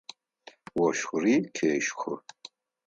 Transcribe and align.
Ощхыри 0.85 1.35
къещхы. 1.55 2.13